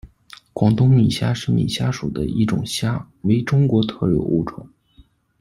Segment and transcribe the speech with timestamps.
[0.51, 4.67] 广东米虾是米虾属的一种虾，为中国特有物种。